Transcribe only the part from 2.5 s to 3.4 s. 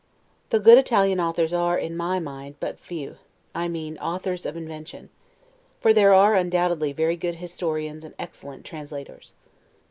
but few;